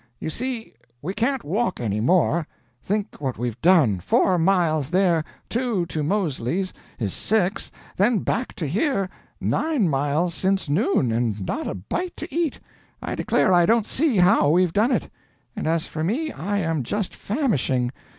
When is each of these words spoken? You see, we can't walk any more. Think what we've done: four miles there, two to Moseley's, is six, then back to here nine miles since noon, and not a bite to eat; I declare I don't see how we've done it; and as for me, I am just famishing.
You 0.19 0.31
see, 0.31 0.73
we 0.99 1.13
can't 1.13 1.43
walk 1.43 1.79
any 1.79 1.99
more. 1.99 2.47
Think 2.81 3.21
what 3.21 3.37
we've 3.37 3.61
done: 3.61 3.99
four 3.99 4.39
miles 4.39 4.89
there, 4.89 5.23
two 5.47 5.85
to 5.85 6.01
Moseley's, 6.01 6.73
is 6.97 7.13
six, 7.13 7.71
then 7.97 8.21
back 8.21 8.55
to 8.55 8.65
here 8.65 9.11
nine 9.39 9.87
miles 9.87 10.33
since 10.33 10.67
noon, 10.67 11.11
and 11.11 11.45
not 11.45 11.67
a 11.67 11.75
bite 11.75 12.17
to 12.17 12.35
eat; 12.35 12.59
I 12.99 13.13
declare 13.13 13.53
I 13.53 13.67
don't 13.67 13.85
see 13.85 14.17
how 14.17 14.49
we've 14.49 14.73
done 14.73 14.91
it; 14.91 15.07
and 15.55 15.67
as 15.67 15.85
for 15.85 16.03
me, 16.03 16.31
I 16.31 16.57
am 16.57 16.81
just 16.81 17.13
famishing. 17.15 17.91